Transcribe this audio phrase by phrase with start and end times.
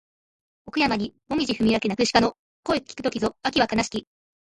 [0.65, 4.07] 奥山にもみぢ踏み分け鳴く鹿の声聞く時ぞ秋は悲しき